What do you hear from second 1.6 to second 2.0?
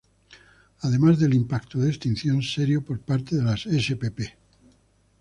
de